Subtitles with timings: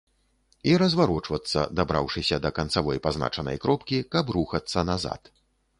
[0.71, 5.21] І разварочвацца, дабраўшыся да канцавой пазначанай кропкі, каб рухацца назад.